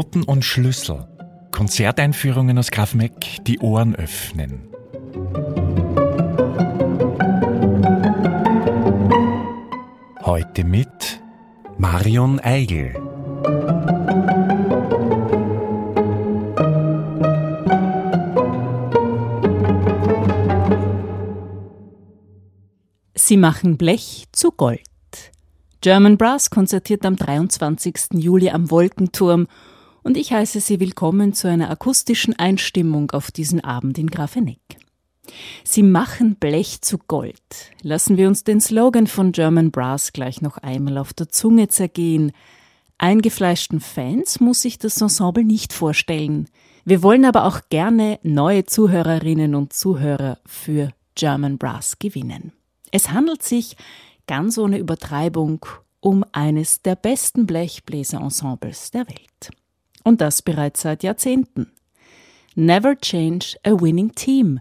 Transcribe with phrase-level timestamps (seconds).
[0.00, 1.06] Noten und Schlüssel.
[1.52, 4.66] Konzerteinführungen aus Graf Meck, die Ohren öffnen.
[10.24, 11.20] Heute mit
[11.76, 12.94] Marion Eigel.
[23.14, 24.80] Sie machen Blech zu Gold.
[25.82, 28.14] German Brass konzertiert am 23.
[28.14, 29.46] Juli am Wolkenturm
[30.02, 34.58] und ich heiße Sie willkommen zu einer akustischen Einstimmung auf diesen Abend in Grafeneck.
[35.64, 37.72] Sie machen Blech zu Gold.
[37.82, 42.32] Lassen wir uns den Slogan von German Brass gleich noch einmal auf der Zunge zergehen.
[42.98, 46.48] Eingefleischten Fans muss sich das Ensemble nicht vorstellen.
[46.84, 52.52] Wir wollen aber auch gerne neue Zuhörerinnen und Zuhörer für German Brass gewinnen.
[52.90, 53.76] Es handelt sich
[54.26, 55.64] ganz ohne Übertreibung
[56.00, 59.50] um eines der besten Blechbläserensembles der Welt.
[60.04, 61.70] Und das bereits seit Jahrzehnten.
[62.54, 64.60] Never change a winning team.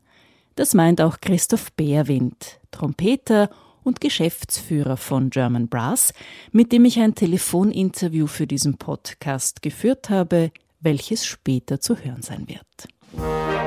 [0.55, 3.49] Das meint auch Christoph Beerwind, Trompeter
[3.83, 6.13] und Geschäftsführer von German Brass,
[6.51, 10.51] mit dem ich ein Telefoninterview für diesen Podcast geführt habe,
[10.81, 13.58] welches später zu hören sein wird.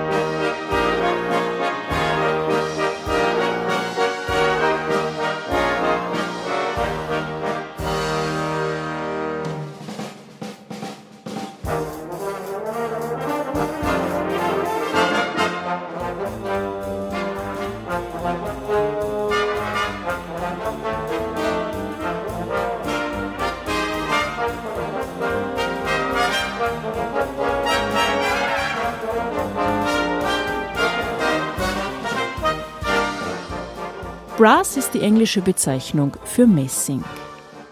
[34.42, 37.04] Brass ist die englische Bezeichnung für Messing.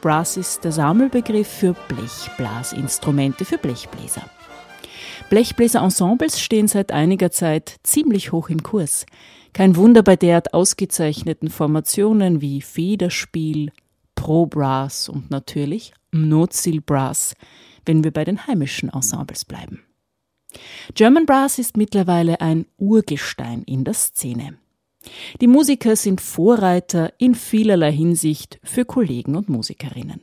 [0.00, 4.22] Brass ist der Sammelbegriff für Blechblasinstrumente, für Blechbläser.
[5.30, 9.04] Blechbläserensembles stehen seit einiger Zeit ziemlich hoch im Kurs.
[9.52, 13.72] Kein Wunder bei derart ausgezeichneten Formationen wie Federspiel,
[14.14, 17.34] Pro Brass und natürlich Notziel Brass,
[17.84, 19.82] wenn wir bei den heimischen Ensembles bleiben.
[20.94, 24.54] German Brass ist mittlerweile ein Urgestein in der Szene.
[25.40, 30.20] Die Musiker sind Vorreiter in vielerlei Hinsicht für Kollegen und Musikerinnen.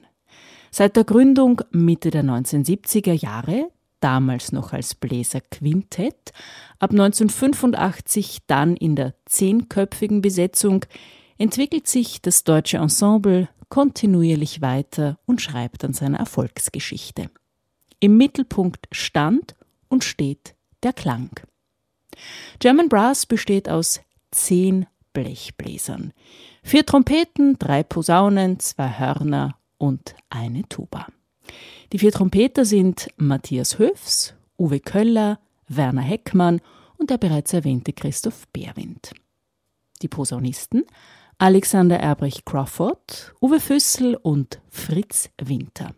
[0.71, 6.31] Seit der Gründung Mitte der 1970er Jahre, damals noch als Bläser Quintett,
[6.79, 10.85] ab 1985 dann in der zehnköpfigen Besetzung,
[11.37, 17.29] entwickelt sich das deutsche Ensemble kontinuierlich weiter und schreibt an seiner Erfolgsgeschichte.
[17.99, 19.55] Im Mittelpunkt stand
[19.89, 21.31] und steht der Klang.
[22.59, 24.01] German Brass besteht aus
[24.31, 26.13] zehn Blechbläsern.
[26.63, 31.07] Vier Trompeten, drei Posaunen, zwei Hörner und eine Tuba.
[31.91, 36.61] Die vier Trompeter sind Matthias Höfs, Uwe Köller, Werner Heckmann
[36.97, 39.11] und der bereits erwähnte Christoph Beerwind.
[40.01, 40.83] Die Posaunisten
[41.39, 45.93] Alexander Erbrecht Crawford, Uwe Füssel und Fritz Winter.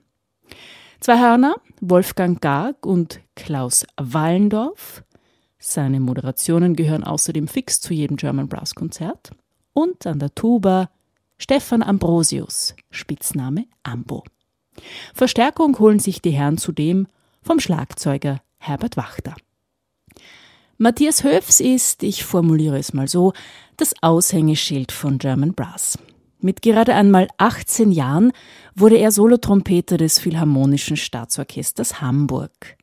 [0.99, 5.03] Zwei Hörner, Wolfgang Garg und Klaus Wallendorf,
[5.59, 9.31] seine Moderationen gehören außerdem fix zu jedem German Brass Konzert.
[9.73, 10.89] Und an der Tuba
[11.37, 14.23] Stefan Ambrosius, Spitzname Ambo.
[15.13, 17.07] Verstärkung holen sich die Herren zudem
[17.41, 19.35] vom Schlagzeuger Herbert Wachter.
[20.77, 23.33] Matthias Höfs ist, ich formuliere es mal so,
[23.75, 25.97] das Aushängeschild von German Brass.
[26.39, 28.31] Mit gerade einmal 18 Jahren
[28.75, 32.77] wurde er Solotrompeter des Philharmonischen Staatsorchesters Hamburg.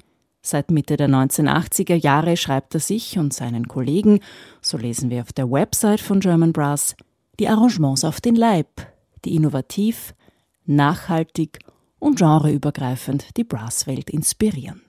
[0.46, 4.20] Seit Mitte der 1980er Jahre schreibt er sich und seinen Kollegen,
[4.62, 6.94] so lesen wir auf der Website von German Brass,
[7.40, 8.68] die Arrangements auf den Leib,
[9.24, 10.14] die innovativ,
[10.64, 11.58] nachhaltig
[11.98, 14.82] und genreübergreifend die Brasswelt inspirieren.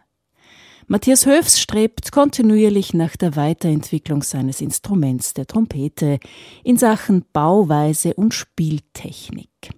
[0.85, 6.19] Matthias Höfs strebt kontinuierlich nach der Weiterentwicklung seines Instruments der Trompete
[6.63, 9.71] in Sachen Bauweise und Spieltechnik.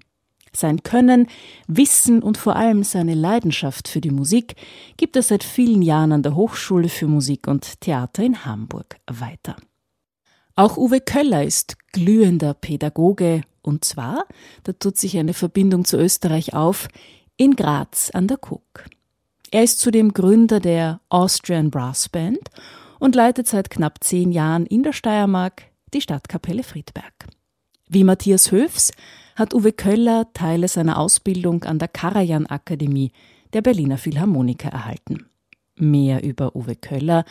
[0.54, 1.28] Sein Können,
[1.68, 4.56] Wissen und vor allem seine Leidenschaft für die Musik
[4.98, 9.56] gibt er seit vielen Jahren an der Hochschule für Musik und Theater in Hamburg weiter.
[10.56, 14.26] Auch Uwe Köller ist glühender Pädagoge und zwar,
[14.64, 16.88] da tut sich eine Verbindung zu Österreich auf,
[17.38, 18.86] in Graz an der Cook.
[19.52, 22.50] Er ist zudem Gründer der Austrian Brass Band
[23.00, 25.64] und leitet seit knapp zehn Jahren in der Steiermark
[25.94, 27.14] die Stadtkapelle Friedberg.
[27.88, 28.92] Wie Matthias Höfs
[29.40, 33.14] hat Uwe Köller Teile seiner Ausbildung an der Karajan Akademie
[33.54, 35.28] der Berliner Philharmoniker erhalten.
[35.78, 37.24] Mehr über Uwe Köller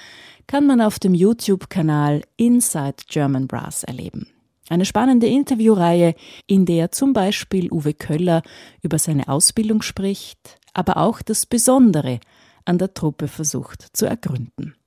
[0.46, 4.26] kann man auf dem YouTube-Kanal Inside German Brass erleben.
[4.70, 6.14] Eine spannende Interviewreihe,
[6.46, 8.42] in der zum Beispiel Uwe Köller
[8.80, 12.20] über seine Ausbildung spricht, aber auch das Besondere
[12.64, 14.77] an der Truppe versucht zu ergründen.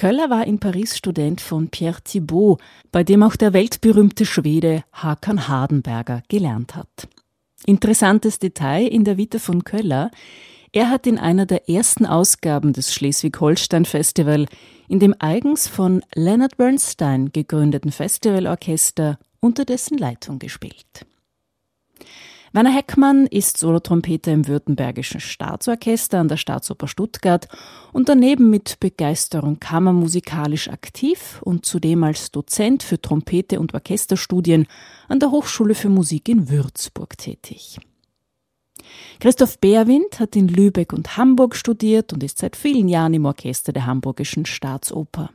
[0.00, 2.58] Köller war in Paris Student von Pierre Thibault,
[2.90, 7.06] bei dem auch der weltberühmte Schwede Hakan Hardenberger gelernt hat.
[7.66, 10.10] Interessantes Detail in der Vita von Köller,
[10.72, 14.46] er hat in einer der ersten Ausgaben des Schleswig-Holstein-Festival
[14.88, 21.04] in dem eigens von Leonard Bernstein gegründeten Festivalorchester unter dessen Leitung gespielt.
[22.52, 27.46] Werner Heckmann ist Solotrompeter im Württembergischen Staatsorchester an der Staatsoper Stuttgart
[27.92, 34.66] und daneben mit Begeisterung kammermusikalisch aktiv und zudem als Dozent für Trompete und Orchesterstudien
[35.06, 37.78] an der Hochschule für Musik in Würzburg tätig.
[39.20, 43.72] Christoph Beerwind hat in Lübeck und Hamburg studiert und ist seit vielen Jahren im Orchester
[43.72, 45.30] der Hamburgischen Staatsoper.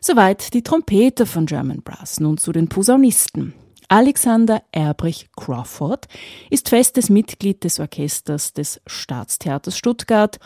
[0.00, 3.54] Soweit die Trompeter von German Brass, nun zu den Posaunisten.
[3.88, 6.08] Alexander Erbrich Crawford
[6.50, 10.38] ist festes Mitglied des Orchesters des Staatstheaters Stuttgart.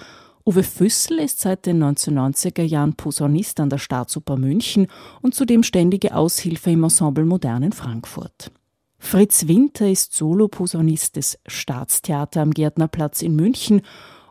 [0.44, 4.88] Uwe Füssel ist seit den 1990er Jahren Posaunist an der Staatsoper München
[5.22, 8.50] und zudem ständige Aushilfe im Ensemble Modern in Frankfurt.
[8.98, 13.82] Fritz Winter ist Soloposaunist des Staatstheater am Gärtnerplatz in München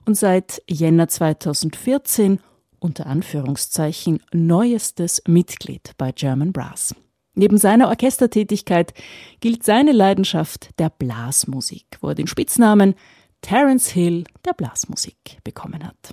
[0.06, 2.39] und seit Jänner 2014
[2.80, 6.94] unter Anführungszeichen neuestes Mitglied bei German Brass.
[7.37, 8.95] Neben seiner Orchestertätigkeit
[9.41, 12.95] gilt seine Leidenschaft der Blasmusik, wo er den Spitznamen
[13.41, 16.11] Terence Hill der Blasmusik bekommen hat.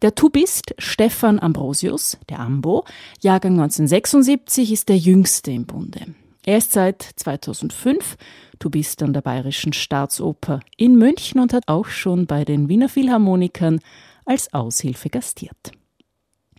[0.00, 2.84] Der Tubist Stefan Ambrosius, der Ambo,
[3.20, 6.06] Jahrgang 1976, ist der jüngste im Bunde.
[6.44, 8.16] Er ist seit 2005
[8.60, 13.80] Tubist an der Bayerischen Staatsoper in München und hat auch schon bei den Wiener Philharmonikern
[14.24, 15.72] als Aushilfe gastiert.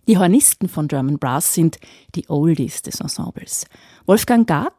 [0.08, 1.78] Die Hornisten von German Brass sind
[2.14, 3.66] die Oldies des Ensembles.
[4.06, 4.72] Wolfgang Gag,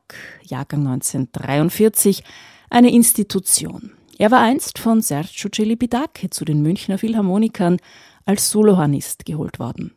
[0.43, 2.23] Jahrgang 1943,
[2.69, 3.91] eine Institution.
[4.17, 7.77] Er war einst von Sergio Celibidache zu den Münchner Philharmonikern
[8.25, 9.93] als Solohornist geholt worden.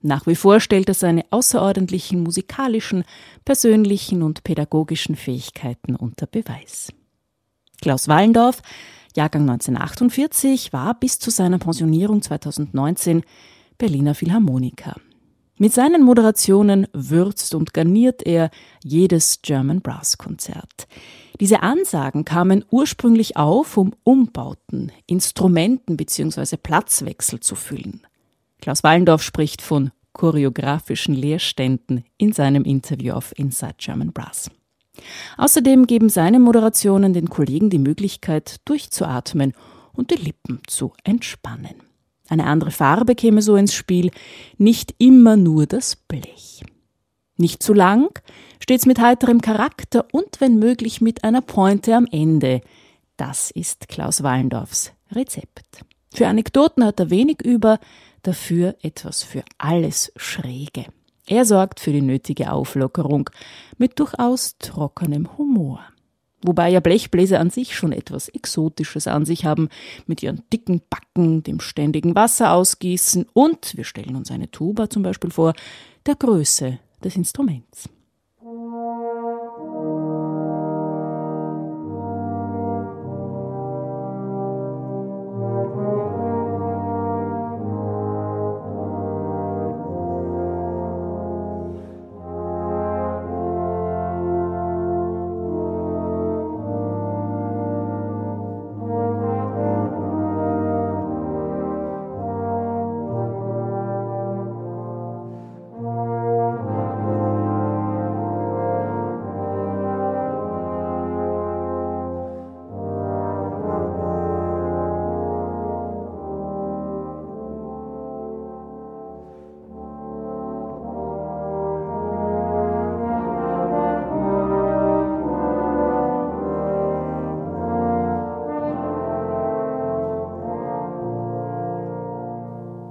[0.00, 3.04] Nach wie vor stellt er seine außerordentlichen musikalischen,
[3.44, 6.88] persönlichen und pädagogischen Fähigkeiten unter Beweis.
[7.82, 8.62] Klaus Wallendorf,
[9.14, 13.24] Jahrgang 1948, war bis zu seiner Pensionierung 2019
[13.80, 14.94] Berliner Philharmoniker.
[15.56, 18.50] Mit seinen Moderationen würzt und garniert er
[18.84, 20.86] jedes German Brass Konzert.
[21.40, 26.58] Diese Ansagen kamen ursprünglich auf, um Umbauten, Instrumenten bzw.
[26.58, 28.06] Platzwechsel zu füllen.
[28.60, 34.50] Klaus Wallendorf spricht von choreografischen Lehrständen in seinem Interview auf Inside German Brass.
[35.38, 39.54] Außerdem geben seine Moderationen den Kollegen die Möglichkeit, durchzuatmen
[39.94, 41.89] und die Lippen zu entspannen.
[42.30, 44.12] Eine andere Farbe käme so ins Spiel,
[44.56, 46.62] nicht immer nur das Blech.
[47.36, 48.08] Nicht zu lang,
[48.60, 52.60] stets mit heiterem Charakter und wenn möglich mit einer Pointe am Ende.
[53.16, 55.84] Das ist Klaus Wallendorfs Rezept.
[56.14, 57.80] Für Anekdoten hat er wenig über,
[58.22, 60.86] dafür etwas für alles Schräge.
[61.26, 63.28] Er sorgt für die nötige Auflockerung
[63.76, 65.80] mit durchaus trockenem Humor.
[66.42, 69.68] Wobei ja Blechbläser an sich schon etwas Exotisches an sich haben,
[70.06, 75.02] mit ihren dicken Backen, dem ständigen Wasser ausgießen und, wir stellen uns eine Tuba zum
[75.02, 75.52] Beispiel vor,
[76.06, 77.88] der Größe des Instruments.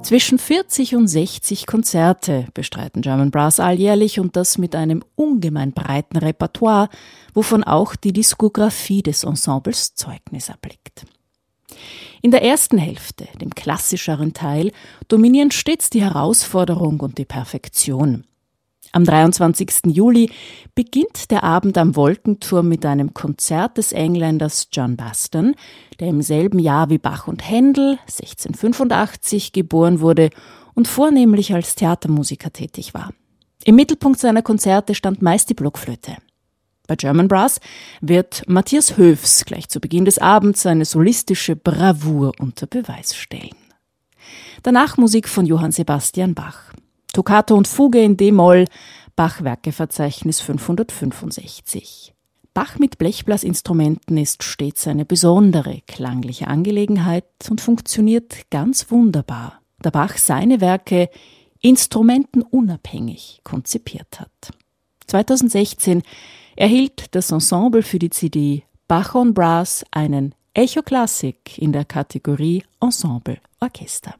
[0.10, 6.18] Zwischen 40 und 60 Konzerte bestreiten German Brass alljährlich und das mit einem ungemein breiten
[6.18, 6.90] Repertoire,
[7.36, 11.06] wovon auch die Diskografie des Ensembles Zeugnis erblickt.
[12.24, 14.72] In der ersten Hälfte, dem klassischeren Teil,
[15.10, 18.26] dominieren stets die Herausforderung und die Perfektion.
[18.92, 19.86] Am 23.
[19.86, 20.32] Juli
[20.74, 25.54] beginnt der Abend am Wolkenturm mit einem Konzert des Engländers John Baston,
[26.00, 30.32] der im selben Jahr wie Bach und Händel 1685 geboren wurde
[30.74, 33.14] und vornehmlich als Theatermusiker tätig war.
[33.64, 36.16] Im Mittelpunkt seiner Konzerte stand meist die Blockflöte.
[36.88, 37.60] Bei German Brass
[38.02, 43.56] wird Matthias Höfs gleich zu Beginn des Abends seine solistische Bravour unter Beweis stellen.
[44.64, 46.74] Danach Musik von Johann Sebastian Bach.
[47.14, 48.66] Toccata und Fuge in D-Moll,
[49.16, 52.14] Bach-Werkeverzeichnis 565.
[52.54, 60.18] Bach mit Blechblasinstrumenten ist stets eine besondere klangliche Angelegenheit und funktioniert ganz wunderbar, da Bach
[60.18, 61.10] seine Werke
[61.62, 64.52] instrumentenunabhängig konzipiert hat.
[65.08, 66.04] 2016
[66.56, 72.64] erhielt das Ensemble für die CD Bach on Brass einen Echo Classic in der Kategorie
[72.82, 74.16] Ensemble Orchester.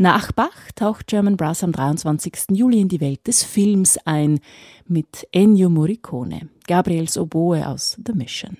[0.00, 2.50] Nach Bach taucht German Brass am 23.
[2.52, 4.38] Juli in die Welt des Films ein
[4.86, 8.58] mit Ennio Morricone, Gabriels Oboe aus The Mission.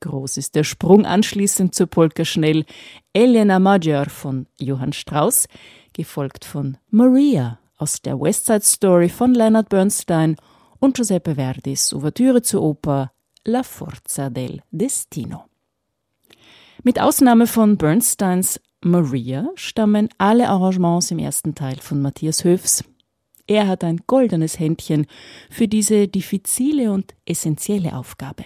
[0.00, 2.64] Groß ist der Sprung anschließend zur Polka schnell
[3.12, 5.46] Elena Major von Johann Strauss,
[5.92, 10.36] gefolgt von Maria aus der West Side Story von Leonard Bernstein
[10.80, 13.12] und Giuseppe Verdis Ouvertüre zur Oper
[13.44, 15.44] La Forza del Destino.
[16.82, 22.84] Mit Ausnahme von Bernsteins Maria stammen alle Arrangements im ersten Teil von Matthias Höfs.
[23.48, 25.06] Er hat ein goldenes Händchen
[25.50, 28.44] für diese diffizile und essentielle Aufgabe.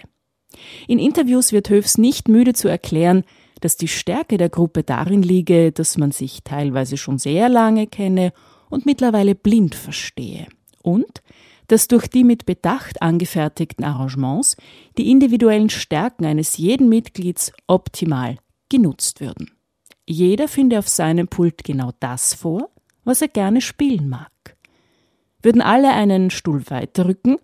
[0.87, 3.23] In Interviews wird Höfs nicht müde zu erklären,
[3.59, 8.33] dass die Stärke der Gruppe darin liege, dass man sich teilweise schon sehr lange kenne
[8.71, 10.47] und mittlerweile blind verstehe.
[10.81, 11.21] Und
[11.67, 14.57] dass durch die mit Bedacht angefertigten Arrangements
[14.97, 18.37] die individuellen Stärken eines jeden Mitglieds optimal
[18.69, 19.51] genutzt würden.
[20.11, 22.69] Jeder finde auf seinem Pult genau das vor,
[23.05, 24.29] was er gerne spielen mag.
[25.41, 27.37] Würden alle einen Stuhl weiterrücken,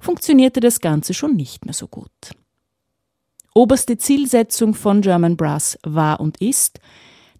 [0.00, 2.10] funktionierte das Ganze schon nicht mehr so gut.
[3.54, 6.80] Oberste Zielsetzung von German Brass war und ist,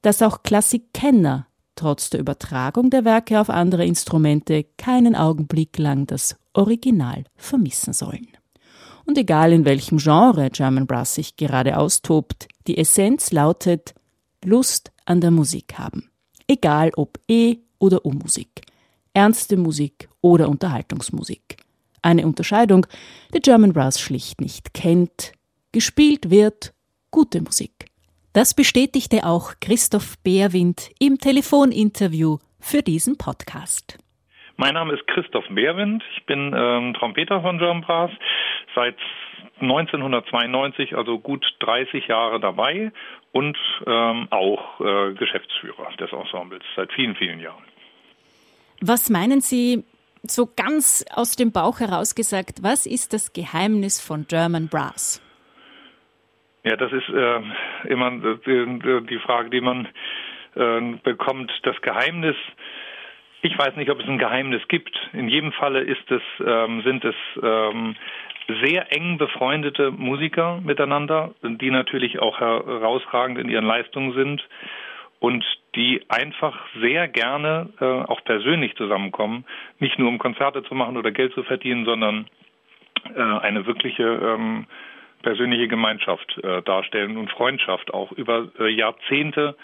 [0.00, 6.36] dass auch Klassikkenner trotz der Übertragung der Werke auf andere Instrumente keinen Augenblick lang das
[6.52, 8.28] Original vermissen sollen.
[9.06, 13.94] Und egal in welchem Genre German Brass sich gerade austobt, die Essenz lautet
[14.44, 16.10] Lust an der Musik haben.
[16.46, 18.62] Egal ob E- oder U-Musik,
[19.14, 21.56] ernste Musik oder Unterhaltungsmusik.
[22.02, 22.86] Eine Unterscheidung,
[23.34, 25.32] die German Brass schlicht nicht kennt.
[25.72, 26.74] Gespielt wird
[27.10, 27.86] gute Musik.
[28.32, 33.98] Das bestätigte auch Christoph Beerwind im Telefoninterview für diesen Podcast.
[34.56, 36.02] Mein Name ist Christoph Beerwind.
[36.16, 38.10] Ich bin ähm, Trompeter von German Brass
[38.74, 38.96] seit
[39.62, 42.92] 1992, also gut 30 Jahre dabei
[43.32, 47.64] und ähm, auch äh, Geschäftsführer des Ensembles seit vielen, vielen Jahren.
[48.80, 49.84] Was meinen Sie
[50.22, 55.20] so ganz aus dem Bauch heraus gesagt, was ist das Geheimnis von German Brass?
[56.64, 57.40] Ja, das ist äh,
[57.88, 58.10] immer
[58.46, 59.88] die, die, Frage, die man
[60.54, 61.50] äh, bekommt.
[61.64, 62.36] Das Geheimnis,
[63.42, 64.96] ich weiß nicht, ob es ein Geheimnis gibt.
[65.12, 67.96] In jedem Falle ist es, ähm, sind es ähm,
[68.62, 74.46] sehr eng befreundete Musiker miteinander, die natürlich auch herausragend in ihren Leistungen sind
[75.20, 75.44] und
[75.74, 79.44] die einfach sehr gerne äh, auch persönlich zusammenkommen,
[79.78, 82.26] nicht nur um Konzerte zu machen oder Geld zu verdienen, sondern
[83.14, 84.66] äh, eine wirkliche ähm,
[85.22, 89.56] persönliche Gemeinschaft äh, darstellen und Freundschaft auch über äh, Jahrzehnte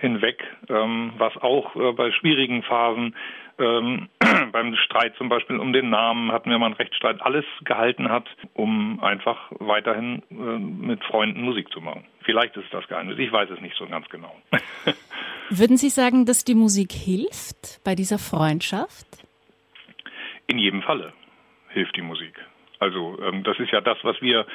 [0.00, 3.14] hinweg, ähm, was auch äh, bei schwierigen Phasen
[3.58, 4.08] ähm,
[4.52, 8.26] beim Streit zum Beispiel um den Namen hatten wir mal einen Rechtsstreit, alles gehalten hat,
[8.54, 12.04] um einfach weiterhin äh, mit Freunden Musik zu machen.
[12.22, 14.34] Vielleicht ist es das Geheimnis, ich weiß es nicht so ganz genau.
[15.50, 19.06] Würden Sie sagen, dass die Musik hilft bei dieser Freundschaft?
[20.46, 21.12] In jedem Falle
[21.68, 22.34] hilft die Musik.
[22.78, 24.46] Also ähm, das ist ja das, was wir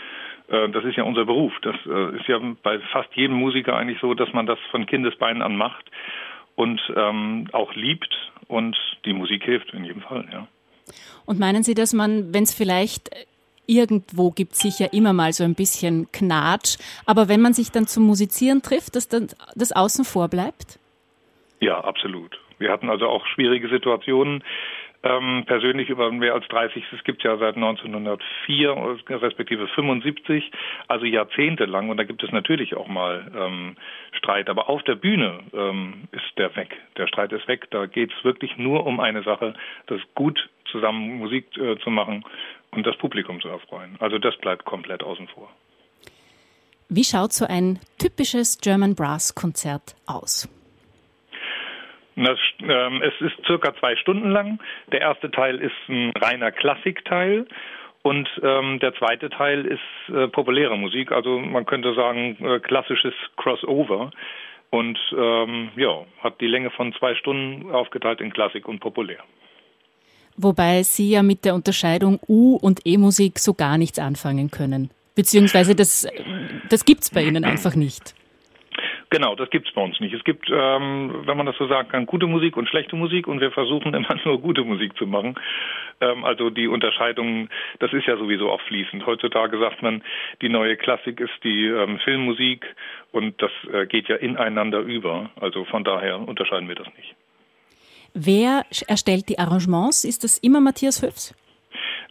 [0.47, 1.53] das ist ja unser Beruf.
[1.61, 5.41] Das äh, ist ja bei fast jedem Musiker eigentlich so, dass man das von Kindesbeinen
[5.41, 5.85] an macht
[6.55, 8.13] und ähm, auch liebt
[8.47, 10.47] und die Musik hilft in jedem Fall, ja.
[11.25, 13.09] Und meinen Sie, dass man, wenn es vielleicht
[13.67, 18.03] irgendwo gibt sicher immer mal so ein bisschen Knatsch, aber wenn man sich dann zum
[18.03, 20.79] Musizieren trifft, dass dann das außen vor bleibt?
[21.59, 22.39] Ja, absolut.
[22.59, 24.43] Wir hatten also auch schwierige Situationen
[25.05, 30.51] ähm, persönlich über mehr als 30, es gibt ja seit 1904 respektive 75,
[30.87, 33.77] also jahrzehntelang und da gibt es natürlich auch mal ähm,
[34.13, 38.11] Streit, aber auf der Bühne ähm, ist der weg, der Streit ist weg, da geht
[38.11, 39.53] es wirklich nur um eine Sache,
[39.85, 42.23] das gut zusammen Musik äh, zu machen
[42.71, 43.95] und das Publikum zu erfreuen.
[43.99, 45.49] Also das bleibt komplett außen vor.
[46.89, 50.49] Wie schaut so ein typisches German Brass Konzert aus?
[52.15, 54.59] Das, ähm, es ist circa zwei Stunden lang.
[54.91, 57.45] Der erste Teil ist ein reiner Klassikteil.
[58.03, 63.15] Und ähm, der zweite Teil ist äh, populäre Musik, also man könnte sagen äh, klassisches
[63.35, 64.11] Crossover.
[64.69, 69.19] Und ähm, ja, hat die Länge von zwei Stunden aufgeteilt in Klassik und populär.
[70.37, 74.91] Wobei Sie ja mit der Unterscheidung U- und E-Musik so gar nichts anfangen können.
[75.15, 76.07] Beziehungsweise das,
[76.69, 78.13] das gibt es bei Ihnen einfach nicht.
[79.09, 80.13] Genau, das gibt es bei uns nicht.
[80.13, 83.39] Es gibt, ähm, wenn man das so sagen kann, gute Musik und schlechte Musik und
[83.39, 85.35] wir versuchen immer nur gute Musik zu machen.
[86.01, 89.05] Ähm, also die Unterscheidung, das ist ja sowieso auch fließend.
[89.05, 90.01] Heutzutage sagt man,
[90.41, 92.65] die neue Klassik ist die ähm, Filmmusik
[93.11, 95.29] und das äh, geht ja ineinander über.
[95.39, 97.15] Also von daher unterscheiden wir das nicht.
[98.13, 100.03] Wer erstellt die Arrangements?
[100.03, 101.35] Ist das immer Matthias Höfs?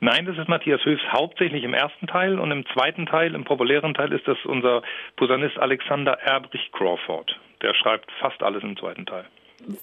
[0.01, 3.95] Nein, das ist Matthias Höfs hauptsächlich im ersten Teil und im zweiten Teil, im populären
[3.95, 4.83] Teil, ist das unser
[5.17, 7.39] Posaunist Alexander Erbrich Crawford.
[7.63, 9.25] Der schreibt fast alles im zweiten Teil.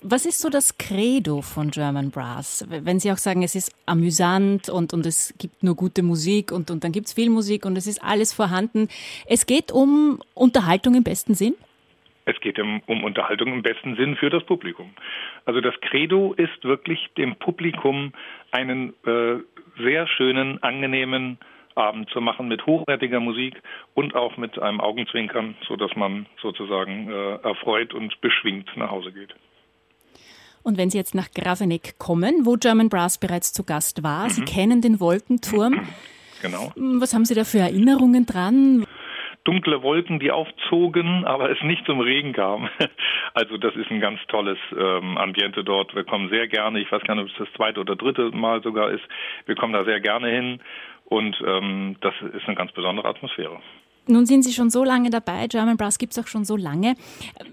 [0.03, 2.67] Was ist so das Credo von German Brass?
[2.69, 6.69] Wenn Sie auch sagen, es ist amüsant und, und es gibt nur gute Musik und,
[6.69, 8.89] und dann gibt es viel Musik und es ist alles vorhanden.
[9.25, 11.55] Es geht um Unterhaltung im besten Sinn?
[12.25, 14.93] Es geht um, um, Unterhaltung im besten Sinn für das Publikum.
[15.45, 18.13] Also das Credo ist wirklich dem Publikum
[18.51, 19.39] einen äh,
[19.77, 21.37] sehr schönen, angenehmen
[21.75, 23.55] Abend zu machen mit hochwertiger Musik
[23.93, 29.11] und auch mit einem Augenzwinkern, so dass man sozusagen äh, erfreut und beschwingt nach Hause
[29.11, 29.33] geht.
[30.63, 34.29] Und wenn Sie jetzt nach Graveneck kommen, wo German Brass bereits zu Gast war, mhm.
[34.29, 35.87] Sie kennen den Wolkenturm.
[36.41, 36.71] Genau.
[36.75, 38.85] Was haben Sie da für Erinnerungen dran?
[39.43, 42.69] Dunkle Wolken, die aufzogen, aber es nicht zum Regen kam.
[43.33, 45.95] Also das ist ein ganz tolles ähm, Ambiente dort.
[45.95, 48.61] Wir kommen sehr gerne, ich weiß gar nicht, ob es das zweite oder dritte Mal
[48.61, 49.03] sogar ist,
[49.45, 50.59] wir kommen da sehr gerne hin
[51.05, 53.61] und ähm, das ist eine ganz besondere Atmosphäre.
[54.07, 56.95] Nun sind Sie schon so lange dabei, German Brass gibt es auch schon so lange.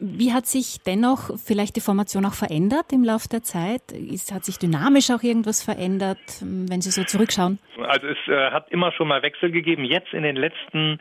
[0.00, 3.92] Wie hat sich dennoch vielleicht die Formation auch verändert im Laufe der Zeit?
[3.92, 7.58] Ist, hat sich dynamisch auch irgendwas verändert, wenn Sie so zurückschauen?
[7.86, 9.84] Also es äh, hat immer schon mal Wechsel gegeben.
[9.84, 10.98] Jetzt in den letzten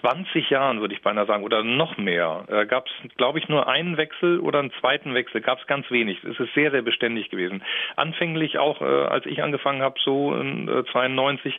[0.00, 3.68] 20 Jahren, würde ich beinahe sagen, oder noch mehr, äh, gab es, glaube ich, nur
[3.68, 6.22] einen Wechsel oder einen zweiten Wechsel, gab es ganz wenig.
[6.24, 7.62] Es ist sehr, sehr beständig gewesen.
[7.96, 11.58] Anfänglich auch, äh, als ich angefangen habe, so in äh, 92,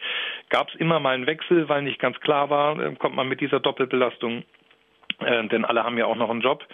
[0.49, 3.41] gab es immer mal einen Wechsel, weil nicht ganz klar war, äh, kommt man mit
[3.41, 4.43] dieser Doppelbelastung,
[5.19, 6.65] äh, denn alle haben ja auch noch einen Job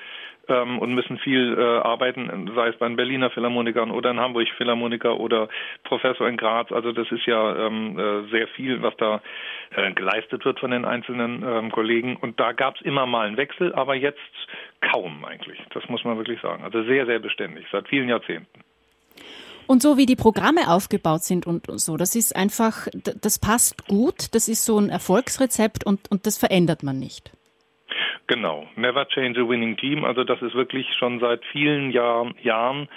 [0.50, 4.48] ähm, und müssen viel äh, arbeiten, sei es bei den Berliner Philharmonikern oder in Hamburg
[4.58, 5.48] Philharmoniker oder
[5.84, 6.72] Professor in Graz.
[6.72, 9.22] Also das ist ja ähm, äh, sehr viel, was da
[9.76, 12.16] äh, geleistet wird von den einzelnen ähm, Kollegen.
[12.16, 14.20] Und da gab es immer mal einen Wechsel, aber jetzt
[14.82, 15.60] kaum eigentlich.
[15.74, 16.64] Das muss man wirklich sagen.
[16.64, 18.64] Also sehr, sehr beständig, seit vielen Jahrzehnten.
[19.68, 22.88] Und so wie die Programme aufgebaut sind und so, das ist einfach,
[23.22, 27.32] das passt gut, das ist so ein Erfolgsrezept und, und das verändert man nicht.
[28.30, 30.06] Genau, Never Change a Winning Team.
[30.06, 32.88] Also das ist wirklich schon seit vielen Jahr, Jahren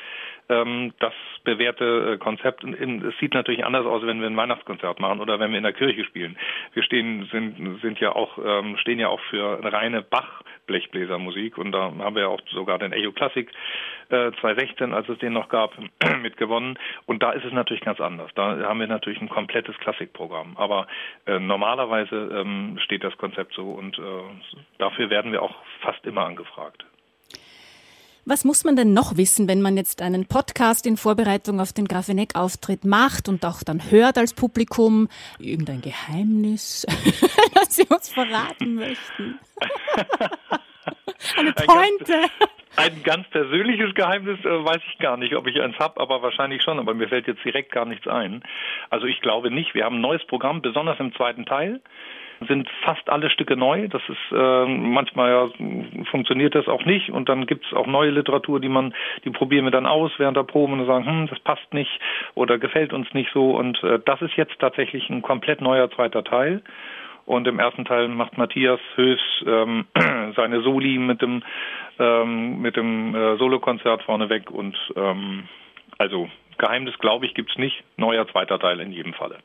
[0.98, 1.12] das
[1.44, 2.64] bewährte äh, Konzept.
[2.64, 5.72] Es sieht natürlich anders aus, wenn wir ein Weihnachtskonzert machen oder wenn wir in der
[5.72, 6.36] Kirche spielen.
[6.74, 11.92] Wir stehen, sind, sind ja auch, ähm, stehen ja auch für reine Bach-Blechbläsermusik und da
[11.98, 13.48] haben wir ja auch sogar den Echo Classic
[14.08, 15.72] äh, 2016, als es den noch gab,
[16.22, 16.78] mitgewonnen.
[17.06, 18.30] Und da ist es natürlich ganz anders.
[18.34, 20.56] Da haben wir natürlich ein komplettes Klassikprogramm.
[20.56, 20.86] Aber
[21.26, 24.02] äh, normalerweise ähm, steht das Konzept so und äh,
[24.78, 26.84] dafür werden wir auch fast immer angefragt.
[28.24, 31.88] Was muss man denn noch wissen, wenn man jetzt einen Podcast in Vorbereitung auf den
[31.88, 35.08] Grafeneck-Auftritt macht und auch dann hört als Publikum
[35.40, 36.86] irgendein Geheimnis,
[37.54, 39.40] das Sie uns verraten möchten?
[41.36, 42.30] Eine Pointe.
[42.76, 46.62] Ein ganz persönliches Geheimnis äh, weiß ich gar nicht, ob ich eins habe, aber wahrscheinlich
[46.62, 46.78] schon.
[46.78, 48.44] Aber mir fällt jetzt direkt gar nichts ein.
[48.88, 49.74] Also ich glaube nicht.
[49.74, 51.80] Wir haben ein neues Programm, besonders im zweiten Teil
[52.46, 53.88] sind fast alle Stücke neu.
[53.88, 55.48] Das ist äh, manchmal ja,
[56.10, 59.64] funktioniert das auch nicht und dann gibt es auch neue Literatur, die man, die probieren
[59.64, 61.90] wir dann aus während der Probe und sagen, hm, das passt nicht
[62.34, 63.56] oder gefällt uns nicht so.
[63.56, 66.62] Und äh, das ist jetzt tatsächlich ein komplett neuer zweiter Teil.
[67.24, 69.86] Und im ersten Teil macht Matthias Höfs ähm,
[70.36, 71.42] seine Soli mit dem
[71.98, 75.44] ähm, mit dem äh, Solokonzert vorneweg und ähm,
[75.98, 76.28] also
[76.58, 77.82] Geheimnis, glaube ich, gibt's nicht.
[77.96, 79.38] Neuer zweiter Teil in jedem Falle.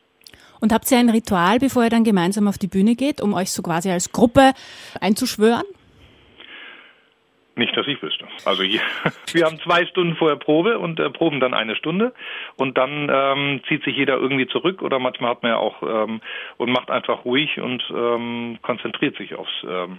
[0.60, 3.52] Und habt ihr ein Ritual, bevor ihr dann gemeinsam auf die Bühne geht, um euch
[3.52, 4.54] so quasi als Gruppe
[5.00, 5.66] einzuschwören?
[7.58, 8.28] Nicht, dass ich wüsste.
[8.46, 8.82] Also hier,
[9.34, 12.14] wir haben zwei Stunden vorher Probe und äh, proben dann eine Stunde
[12.56, 16.22] und dann ähm, zieht sich jeder irgendwie zurück oder manchmal hat man ja auch ähm,
[16.58, 19.98] und macht einfach ruhig und ähm, konzentriert sich aufs ähm,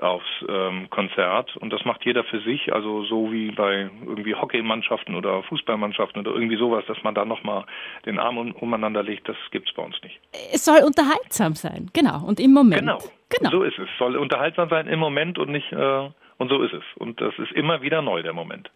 [0.00, 5.14] aufs ähm, Konzert und das macht jeder für sich, also so wie bei irgendwie Hockeymannschaften
[5.14, 7.64] oder Fußballmannschaften oder irgendwie sowas, dass man da nochmal
[8.06, 10.20] den Arm um, umeinander legt, das gibt's bei uns nicht.
[10.52, 12.24] Es soll unterhaltsam sein, genau.
[12.24, 12.80] Und im Moment.
[12.80, 12.98] Genau.
[13.28, 13.50] Genau.
[13.50, 13.88] So ist es.
[13.98, 16.84] Soll unterhaltsam sein im Moment und nicht, äh, und so ist es.
[16.96, 18.70] Und das ist immer wieder neu, der Moment.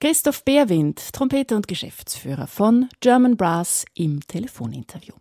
[0.00, 5.14] Christoph Beerwind, Trompeter und Geschäftsführer von German Brass im Telefoninterview.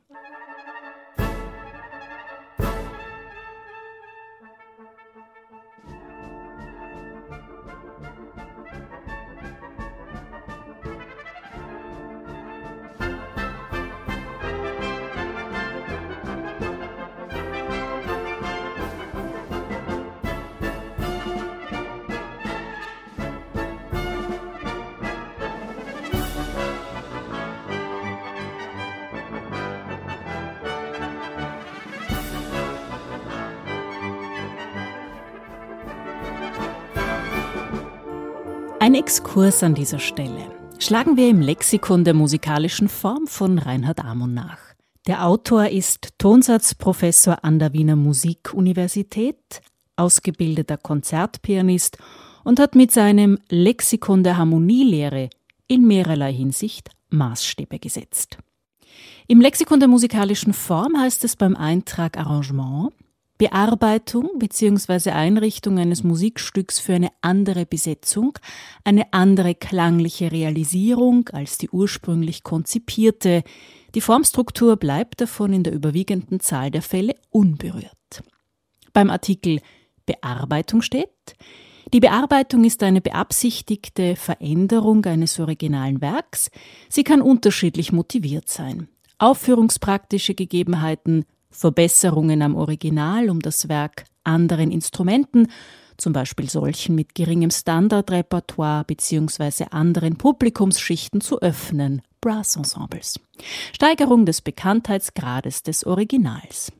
[38.89, 40.51] Ein Exkurs an dieser Stelle.
[40.79, 44.57] Schlagen wir im Lexikon der musikalischen Form von Reinhard Amon nach.
[45.05, 49.61] Der Autor ist Tonsatzprofessor an der Wiener Musikuniversität,
[49.95, 51.99] ausgebildeter Konzertpianist
[52.43, 55.29] und hat mit seinem Lexikon der Harmonielehre
[55.67, 58.39] in mehrerlei Hinsicht Maßstäbe gesetzt.
[59.27, 62.91] Im Lexikon der musikalischen Form heißt es beim Eintrag Arrangement,
[63.39, 65.11] Bearbeitung bzw.
[65.11, 68.37] Einrichtung eines Musikstücks für eine andere Besetzung,
[68.83, 73.43] eine andere klangliche Realisierung als die ursprünglich konzipierte.
[73.95, 78.23] Die Formstruktur bleibt davon in der überwiegenden Zahl der Fälle unberührt.
[78.91, 79.61] Beim Artikel
[80.05, 81.07] Bearbeitung steht,
[81.93, 86.51] die Bearbeitung ist eine beabsichtigte Veränderung eines originalen Werks.
[86.89, 88.89] Sie kann unterschiedlich motiviert sein.
[89.17, 95.47] Aufführungspraktische Gegebenheiten, Verbesserungen am Original, um das Werk anderen Instrumenten,
[95.97, 99.65] zum Beispiel solchen mit geringem Standardrepertoire bzw.
[99.71, 103.19] anderen Publikumsschichten zu öffnen, Brassensembles.
[103.73, 106.71] Steigerung des Bekanntheitsgrades des Originals.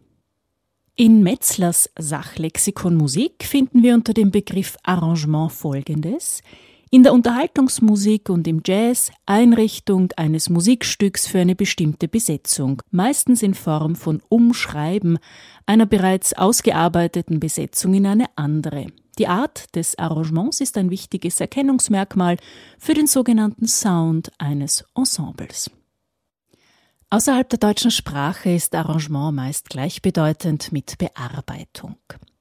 [0.95, 6.41] In Metzlers Sachlexikon Musik finden wir unter dem Begriff Arrangement folgendes
[6.91, 13.53] in der Unterhaltungsmusik und im Jazz Einrichtung eines Musikstücks für eine bestimmte Besetzung, meistens in
[13.53, 15.19] Form von Umschreiben
[15.67, 18.87] einer bereits ausgearbeiteten Besetzung in eine andere.
[19.19, 22.37] Die Art des Arrangements ist ein wichtiges Erkennungsmerkmal
[22.79, 25.69] für den sogenannten Sound eines Ensembles.
[27.11, 31.97] Außerhalb der deutschen Sprache ist Arrangement meist gleichbedeutend mit Bearbeitung.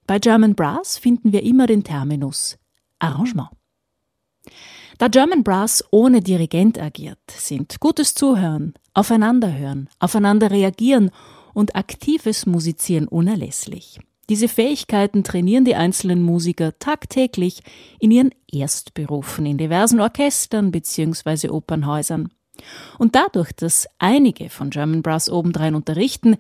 [0.07, 2.59] Bei German Brass finden wir immer den Terminus
[2.99, 3.49] Arrangement.
[4.99, 11.11] Da German Brass ohne Dirigent agiert, sind gutes Zuhören, Aufeinanderhören, aufeinander reagieren
[11.55, 14.01] und aktives Musizieren unerlässlich.
[14.29, 17.63] Diese Fähigkeiten trainieren die einzelnen Musiker tagtäglich
[17.99, 21.49] in ihren Erstberufen in diversen Orchestern bzw.
[21.49, 22.29] Opernhäusern.
[22.99, 26.37] Und dadurch, dass einige von German Brass obendrein unterrichten,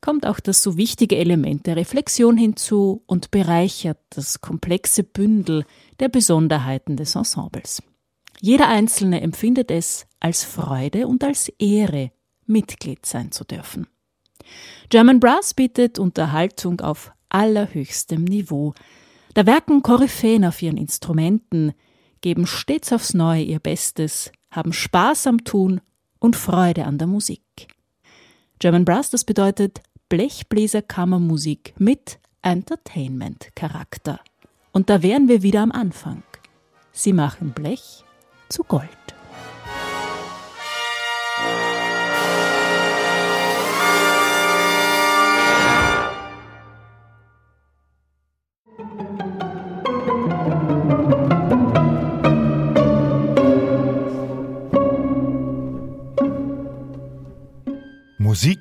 [0.00, 5.64] kommt auch das so wichtige Element der Reflexion hinzu und bereichert das komplexe Bündel
[5.98, 7.82] der Besonderheiten des Ensembles.
[8.40, 12.10] Jeder Einzelne empfindet es als Freude und als Ehre,
[12.46, 13.86] Mitglied sein zu dürfen.
[14.88, 18.74] German Brass bietet Unterhaltung auf allerhöchstem Niveau.
[19.34, 21.72] Da werken Koryphäen auf ihren Instrumenten,
[22.22, 25.80] geben stets aufs Neue ihr Bestes, haben Spaß am Tun
[26.18, 27.68] und Freude an der Musik.
[28.60, 34.20] German Brass, das bedeutet Blechbläserkammermusik mit Entertainment-Charakter.
[34.72, 36.22] Und da wären wir wieder am Anfang.
[36.92, 38.04] Sie machen Blech
[38.50, 38.99] zu Gold.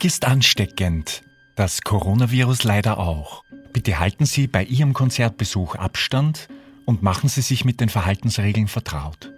[0.10, 1.22] Ist ansteckend,
[1.54, 3.44] das Coronavirus leider auch.
[3.72, 6.48] Bitte halten Sie bei Ihrem Konzertbesuch Abstand
[6.86, 9.32] und machen Sie sich mit den Verhaltensregeln vertraut.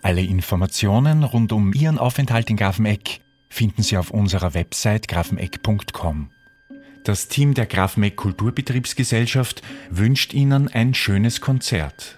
[0.00, 6.30] Alle Informationen rund um Ihren Aufenthalt in Grafeneck finden Sie auf unserer Website grafeneck.com.
[7.04, 9.60] Das Team der Grafeneck Kulturbetriebsgesellschaft
[9.90, 12.16] wünscht Ihnen ein schönes Konzert.